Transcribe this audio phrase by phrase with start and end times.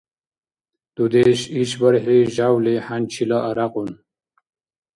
[0.95, 3.89] Дудеш ишбархӀи жявли хӀянчила арякьун.